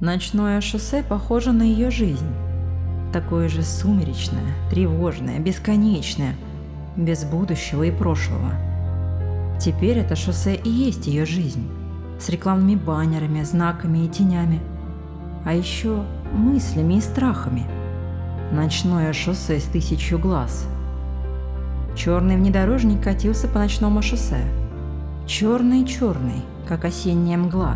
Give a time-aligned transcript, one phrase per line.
[0.00, 2.32] Ночное шоссе похоже на ее жизнь.
[3.12, 6.36] Такое же сумеречное, тревожное, бесконечное,
[6.94, 8.52] без будущего и прошлого.
[9.60, 11.68] Теперь это шоссе и есть ее жизнь,
[12.20, 14.60] с рекламными баннерами, знаками и тенями,
[15.44, 17.66] а еще мыслями и страхами.
[18.52, 20.68] Ночное шоссе с тысячью глаз.
[21.96, 24.44] Черный внедорожник катился по ночному шоссе.
[25.26, 27.74] Черный-черный, как осенняя мгла.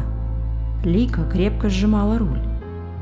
[0.84, 2.42] Лика крепко сжимала руль,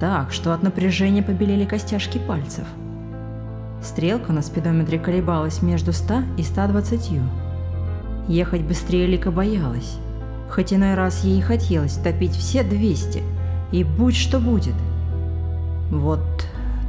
[0.01, 2.67] так, что от напряжения побелели костяшки пальцев.
[3.83, 7.21] Стрелка на спидометре колебалась между 100 и 120.
[8.29, 9.97] Ехать быстрее Лика боялась,
[10.51, 13.23] хоть иной раз ей хотелось топить все 200,
[13.73, 14.75] и будь что будет.
[15.91, 16.21] Вот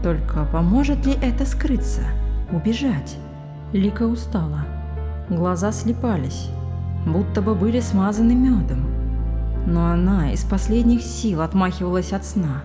[0.04, 2.02] только поможет ли это скрыться,
[2.52, 3.16] убежать?
[3.72, 4.66] Лика устала.
[5.30, 6.50] Глаза слепались,
[7.06, 9.01] будто бы были смазаны медом.
[9.66, 12.64] Но она из последних сил отмахивалась от сна.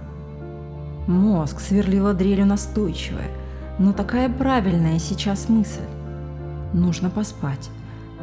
[1.07, 3.31] Мозг сверлила дрелью настойчивая,
[3.79, 5.83] но такая правильная сейчас мысль.
[6.73, 7.71] Нужно поспать.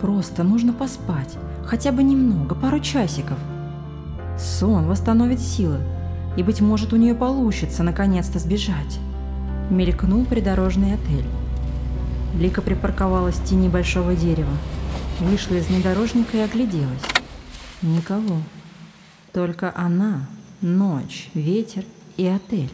[0.02, 1.38] Просто нужно поспать.
[1.66, 3.38] Хотя бы немного, пару часиков.
[4.38, 5.78] Сон восстановит силы,
[6.36, 9.00] и, быть может, у нее получится наконец-то сбежать.
[9.70, 11.26] Мелькнул придорожный отель.
[12.38, 14.52] Лика припарковалась в тени большого дерева,
[15.20, 17.04] вышла из внедорожника и огляделась.
[17.82, 18.38] Никого.
[19.34, 20.28] Только она,
[20.62, 21.84] ночь, ветер
[22.18, 22.70] и отель,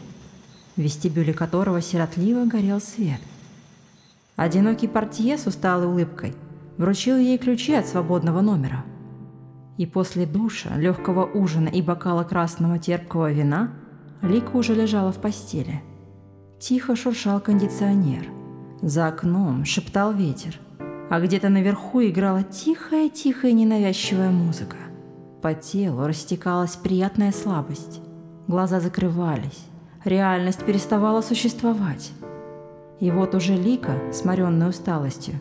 [0.76, 3.20] в вестибюле которого сиротливо горел свет.
[4.36, 6.34] Одинокий портье с усталой улыбкой
[6.76, 8.84] вручил ей ключи от свободного номера.
[9.78, 13.70] И после душа, легкого ужина и бокала красного терпкого вина
[14.20, 15.82] Лика уже лежала в постели.
[16.60, 18.28] Тихо шуршал кондиционер.
[18.82, 20.58] За окном шептал ветер,
[21.08, 24.76] а где-то наверху играла тихая-тихая ненавязчивая музыка.
[25.42, 28.02] По телу растекалась приятная слабость.
[28.46, 29.64] Глаза закрывались,
[30.04, 32.12] реальность переставала существовать.
[33.00, 35.40] И вот уже Лика, сморенная усталостью,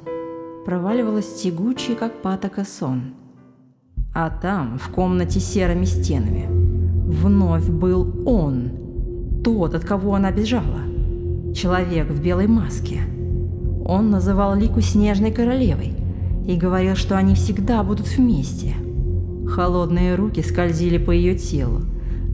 [0.65, 3.13] проваливалась тягучий, как патока, сон.
[4.15, 10.79] А там, в комнате серыми стенами, вновь был он, тот, от кого она бежала.
[11.53, 13.01] Человек в белой маске.
[13.85, 15.93] Он называл Лику Снежной Королевой
[16.47, 18.75] и говорил, что они всегда будут вместе.
[19.49, 21.83] Холодные руки скользили по ее телу,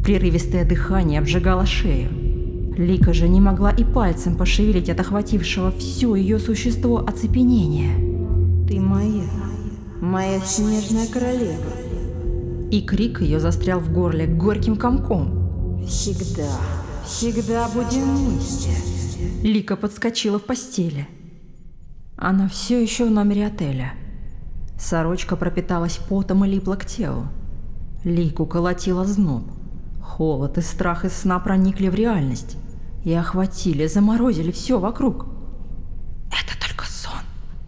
[0.05, 2.11] Прерывистое дыхание обжигало шею.
[2.77, 7.95] Лика же не могла и пальцем пошевелить от охватившего все ее существо оцепенения.
[8.67, 9.23] «Ты моя,
[9.99, 11.73] моя снежная королева!»
[12.69, 15.83] И крик ее застрял в горле горьким комком.
[15.87, 16.51] «Всегда,
[17.03, 18.69] всегда будем вместе!»
[19.41, 21.07] Лика подскочила в постели.
[22.15, 23.93] Она все еще в номере отеля.
[24.77, 27.27] Сорочка пропиталась потом и липла к телу.
[28.03, 29.43] Лику колотила зноб.
[30.01, 32.57] Холод и страх из сна проникли в реальность
[33.03, 35.25] и охватили, заморозили все вокруг.
[36.27, 37.21] «Это только сон,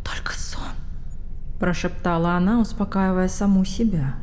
[0.03, 0.62] только сон»,–
[1.59, 4.16] прошептала она, успокаивая саму себя.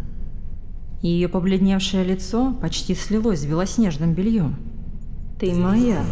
[1.03, 4.57] Ее побледневшее лицо почти слилось с белоснежным бельем.
[5.39, 6.03] «Ты моя,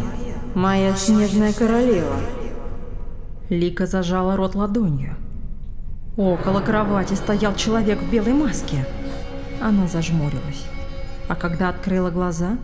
[0.53, 2.17] моя снежная королева!»
[3.49, 5.15] Лика зажала рот ладонью.
[6.17, 8.85] Около кровати стоял человек в белой маске.
[9.59, 10.67] Она зажмурилась.
[11.27, 12.57] А когда открыла глаза,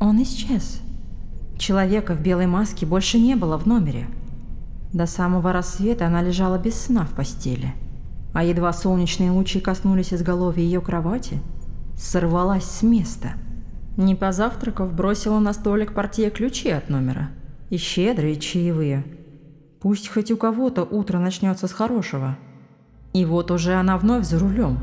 [0.00, 0.80] он исчез.
[1.58, 4.06] Человека в белой маске больше не было в номере.
[4.94, 7.74] До самого рассвета она лежала без сна в постели.
[8.32, 11.42] А едва солнечные лучи коснулись изголовья ее кровати,
[11.98, 13.32] сорвалась с места.
[13.98, 17.28] Не позавтракав, бросила на столик портье ключи от номера.
[17.68, 19.04] И щедрые чаевые.
[19.80, 22.38] Пусть хоть у кого-то утро начнется с хорошего.
[23.12, 24.78] И вот уже она вновь за рулем.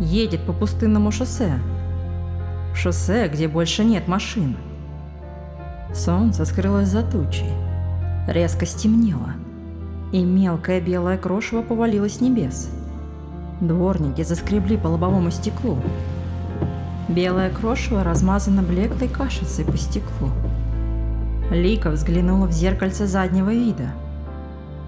[0.00, 1.60] Едет по пустынному шоссе,
[2.74, 4.56] Шоссе, где больше нет машин.
[5.94, 7.52] Солнце скрылось за тучей.
[8.26, 9.34] Резко стемнело.
[10.10, 12.70] И мелкое белое крошево повалилось с небес.
[13.60, 15.78] Дворники заскребли по лобовому стеклу.
[17.08, 20.30] Белое крошево размазано блеклой кашицей по стеклу.
[21.50, 23.90] Лика взглянула в зеркальце заднего вида.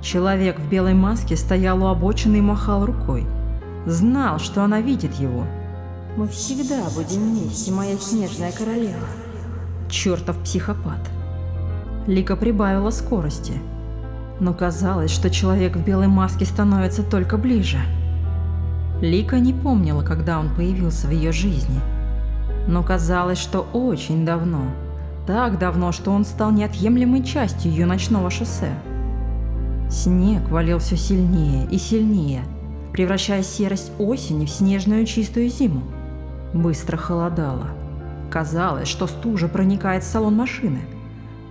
[0.04, 3.26] Человек в белой маске стоял у обочины и махал рукой.
[3.86, 5.44] Знал, что она видит его–
[6.16, 9.08] мы всегда будем вместе, моя снежная королева.
[9.90, 11.00] Чертов психопат.
[12.06, 13.54] Лика прибавила скорости.
[14.38, 17.78] Но казалось, что человек в белой маске становится только ближе.
[19.00, 21.80] Лика не помнила, когда он появился в ее жизни.
[22.68, 24.66] Но казалось, что очень давно.
[25.26, 28.72] Так давно, что он стал неотъемлемой частью ее ночного шоссе.
[29.90, 32.44] Снег валил все сильнее и сильнее,
[32.92, 35.82] превращая серость осени в снежную чистую зиму.
[36.52, 37.68] Быстро холодало.
[38.30, 40.80] Казалось, что стужа проникает в салон машины,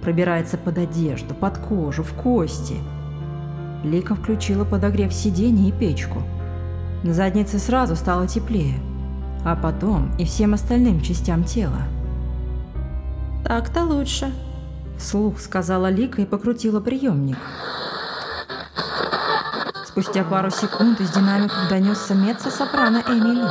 [0.02, 2.76] пробирается под одежду, под кожу, в кости.
[3.84, 6.24] Лика включила подогрев сиденья и печку.
[7.04, 8.80] На заднице сразу стало теплее,
[9.46, 11.84] а потом и всем остальным частям тела.
[13.46, 14.32] Так-то лучше.
[14.98, 17.38] Вслух сказала Лика и покрутила приемник.
[19.94, 23.48] Спустя пару секунд из динамиков донесся меццо-сопрано Эмили.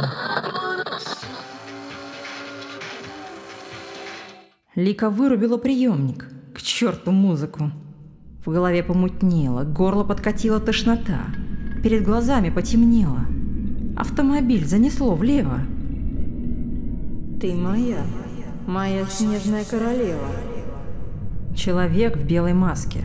[4.74, 6.26] Лика вырубила приемник.
[6.52, 7.70] К черту музыку.
[8.44, 11.26] В голове помутнело, горло подкатила тошнота.
[11.80, 13.20] Перед глазами потемнело.
[13.96, 15.60] Автомобиль занесло влево.
[17.40, 18.04] Ты моя,
[18.66, 20.26] моя снежная королева.
[21.54, 23.04] Человек в белой маске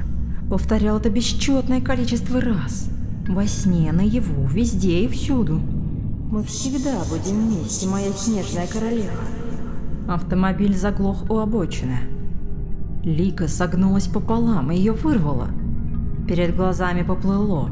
[0.50, 2.90] повторял это бесчетное количество раз.
[3.28, 5.60] Во сне, наяву, везде и всюду.
[6.32, 9.20] Мы всегда будем вместе, моя снежная королева.
[10.08, 12.00] Автомобиль заглох у обочины.
[13.04, 15.50] Лика согнулась пополам, и ее вырвало.
[16.26, 17.70] Перед глазами поплыло.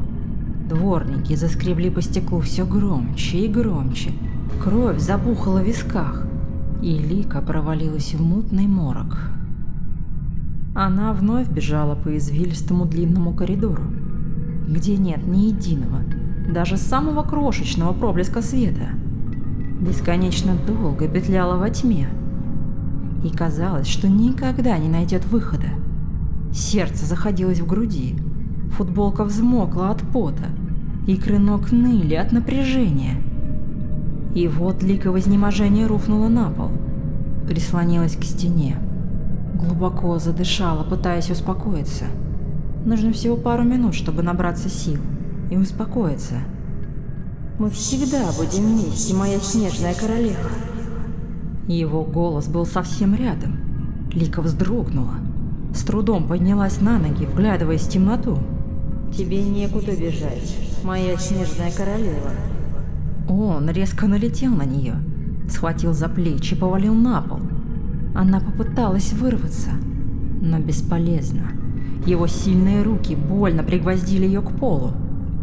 [0.68, 4.12] Дворники заскребли по стеклу все громче и громче.
[4.62, 6.26] Кровь забухала в висках,
[6.82, 9.30] и Лика провалилась в мутный морок.
[10.74, 13.84] Она вновь бежала по извилистому длинному коридору,
[14.66, 16.00] где нет ни единого,
[16.48, 18.90] даже самого крошечного проблеска света.
[19.80, 22.08] Бесконечно долго петляла во тьме,
[23.24, 25.68] и казалось, что никогда не найдет выхода.
[26.52, 28.16] Сердце заходилось в груди,
[28.72, 30.46] футболка взмокла от пота,
[31.06, 33.22] икры ног ныли от напряжения.
[34.34, 36.70] И вот Лика в изнеможении рухнула на пол,
[37.48, 38.76] прислонилась к стене.
[39.54, 42.04] Глубоко задышала, пытаясь успокоиться.
[42.86, 45.00] Нужно всего пару минут, чтобы набраться сил
[45.50, 46.36] и успокоиться.
[47.58, 50.50] Мы всегда будем вместе, моя снежная королева.
[51.66, 53.58] Его голос был совсем рядом.
[54.12, 55.14] Лика вздрогнула.
[55.74, 58.38] С трудом поднялась на ноги, вглядываясь в темноту.
[59.12, 62.30] Тебе некуда бежать, моя снежная королева.
[63.28, 64.94] Он резко налетел на нее,
[65.50, 67.40] схватил за плечи, повалил на пол.
[68.14, 69.70] Она попыталась вырваться,
[70.40, 71.65] но бесполезно.
[72.06, 74.92] Его сильные руки больно пригвоздили ее к полу.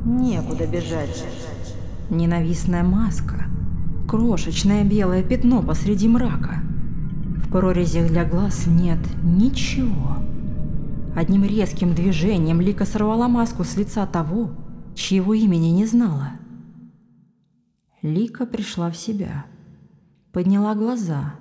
[0.06, 1.26] Некуда бежать.
[2.10, 3.46] Ненавистная маска.
[4.08, 6.62] Крошечное белое пятно посреди мрака.
[7.44, 10.18] В прорезях для глаз нет ничего.
[11.16, 14.52] Одним резким движением Лика сорвала маску с лица того,
[14.96, 16.32] чьего имени не знала.
[18.02, 19.46] Лика пришла в себя.
[20.32, 21.36] Подняла глаза.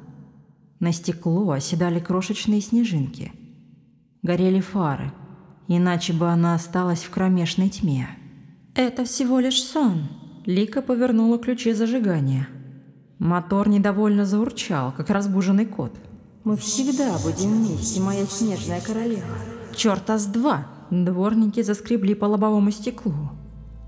[0.80, 3.32] На стекло оседали крошечные снежинки.
[4.22, 5.12] Горели фары,
[5.68, 8.08] иначе бы она осталась в кромешной тьме.
[8.74, 10.08] «Это всего лишь сон»,
[10.46, 12.48] Лика повернула ключи зажигания.
[13.20, 15.92] Мотор недовольно заурчал, как разбуженный кот.
[16.42, 19.22] Мы всегда будем вместе, моя снежная королева.
[19.76, 20.66] Черта с два!
[20.90, 23.30] Дворники заскребли по лобовому стеклу.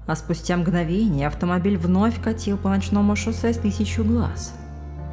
[0.07, 4.55] А спустя мгновение автомобиль вновь катил по ночному шоссе с тысячу глаз.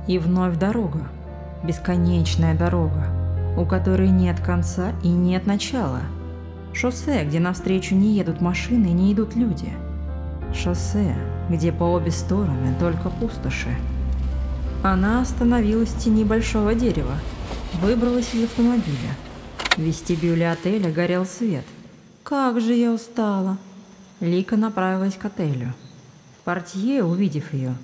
[0.08, 1.10] И вновь дорога.
[1.64, 3.08] Бесконечная дорога,
[3.58, 6.02] у которой нет конца и нет начала.
[6.74, 9.72] Шоссе, где навстречу не едут машины и не идут люди.
[10.54, 11.16] Шоссе,
[11.50, 13.76] где по обе стороны только пустоши.
[14.84, 17.16] Она остановилась в тени большого дерева,
[17.82, 19.16] выбралась из автомобиля.
[19.76, 21.66] В вестибюле отеля горел свет.
[22.24, 23.58] «Как же я устала!»
[24.20, 25.74] Лика направилась к отелю.
[26.44, 27.76] Портье, увидев ее,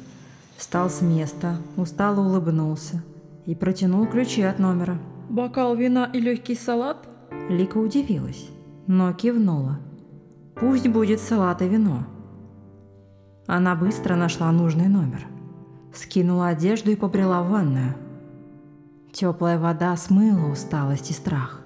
[0.57, 3.03] встал с места, устало улыбнулся
[3.45, 4.97] и протянул ключи от номера.
[5.29, 7.07] «Бокал вина и легкий салат?»
[7.49, 8.49] Лика удивилась,
[8.87, 9.79] но кивнула.
[10.55, 12.05] «Пусть будет салат и вино».
[13.45, 15.25] Она быстро нашла нужный номер.
[15.93, 17.95] Скинула одежду и побрела в ванную.
[19.11, 21.61] Теплая вода смыла усталость и страх.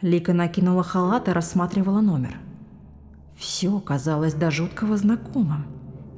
[0.00, 2.36] Лика накинула халат и рассматривала номер.
[3.36, 5.66] Все казалось до жуткого знакомым.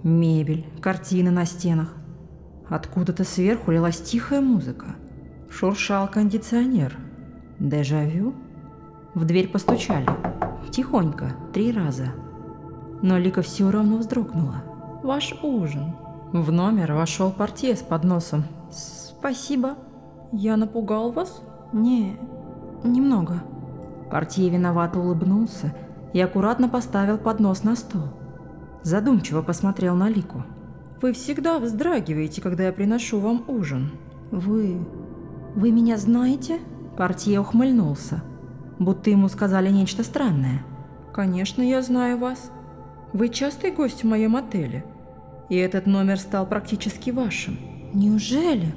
[0.03, 1.95] Мебель, картины на стенах.
[2.69, 4.97] Откуда-то сверху лилась тихая музыка.
[5.51, 6.97] Шуршал кондиционер.
[7.59, 8.35] Дежавю?
[9.15, 10.07] В дверь постучали.
[10.71, 12.13] Тихонько, три раза.
[13.03, 14.63] Но Лика все равно вздрогнула.
[15.03, 15.95] «Ваш ужин».
[16.33, 18.45] В номер вошел портье с подносом.
[18.71, 19.77] «Спасибо.
[20.33, 22.19] Я напугал вас?» «Не,
[22.85, 23.43] немного».
[24.11, 25.75] Портье виновато улыбнулся
[26.13, 28.09] и аккуратно поставил поднос на стол.
[28.83, 30.45] Задумчиво посмотрел на Лику.
[31.01, 33.93] «Вы всегда вздрагиваете, когда я приношу вам ужин».
[34.31, 34.79] «Вы...
[35.59, 36.61] вы меня знаете?»
[36.97, 38.23] Портье ухмыльнулся,
[38.79, 40.63] будто ему сказали нечто странное.
[41.13, 42.53] «Конечно, я знаю вас.
[43.13, 44.85] Вы частый гость в моем отеле,
[45.49, 47.59] и этот номер стал практически вашим».
[47.93, 48.73] «Неужели?»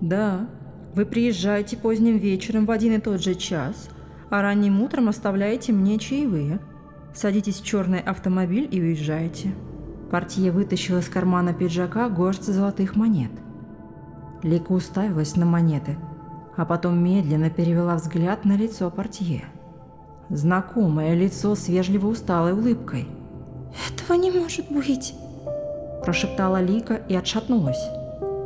[0.00, 0.46] «Да.
[0.94, 3.88] Вы приезжаете поздним вечером в один и тот же час,
[4.28, 6.60] а ранним утром оставляете мне чаевые.
[7.12, 9.52] Садитесь в черный автомобиль и уезжаете.
[10.12, 13.32] Портье вытащил из кармана пиджака горсть золотых монет.
[14.44, 15.96] Лика уставилась на монеты,
[16.60, 19.46] а потом медленно перевела взгляд на лицо портье.
[20.28, 23.08] Знакомое лицо с вежливо усталой улыбкой.
[23.88, 25.14] Этого не может быть.
[26.04, 27.82] Прошептала Лика и отшатнулась.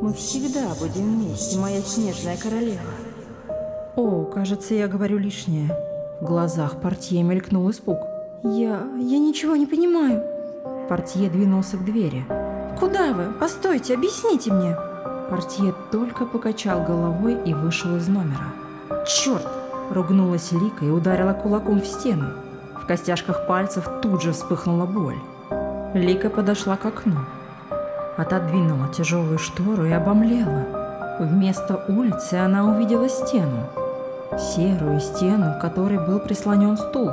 [0.01, 2.79] Мы всегда будем вместе, моя снежная королева.
[3.97, 5.77] О, кажется, я говорю лишнее.
[6.21, 7.99] В глазах портье мелькнул испуг.
[8.45, 8.87] Я...
[8.97, 10.23] я ничего не понимаю.
[10.89, 12.25] Портье двинулся к двери.
[12.79, 13.33] Куда вы?
[13.41, 14.77] Постойте, объясните мне.
[15.31, 18.53] Портье только покачал головой и вышел из номера.
[19.07, 19.47] «Черт!»–
[19.91, 22.27] ругнулась Лика и ударила кулаком в стену.
[22.83, 25.17] В костяшках пальцев тут же вспыхнула боль.
[25.95, 27.17] Лика подошла к окну.
[28.17, 30.67] Отодвинула тяжелую штору и обомлела.
[31.19, 33.65] Вместо улицы она увидела стену.
[34.39, 37.11] Серую стену, к которой был прислонен стул.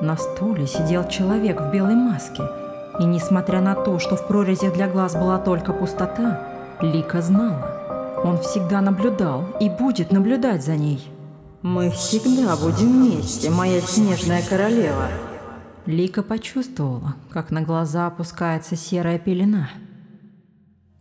[0.00, 2.42] На стуле сидел человек в белой маске.
[3.00, 6.40] И несмотря на то, что в прорезях для глаз была только пустота,
[6.80, 8.20] Лика знала.
[8.22, 11.10] Он всегда наблюдал и будет наблюдать за ней.
[11.62, 15.08] Мы всегда будем вместе, моя снежная королева.
[15.86, 19.70] Лика почувствовала, как на глаза опускается серая пелена.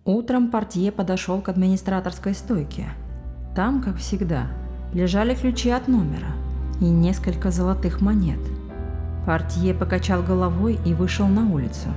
[0.05, 2.89] Утром портье подошел к администраторской стойке.
[3.55, 4.47] Там, как всегда,
[4.93, 6.31] лежали ключи от номера
[6.79, 8.39] и несколько золотых монет.
[9.25, 11.89] Портье покачал головой и вышел на улицу.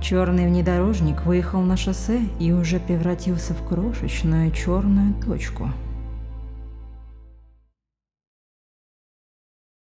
[0.00, 5.70] Черный внедорожник выехал на шоссе и уже превратился в крошечную черную точку–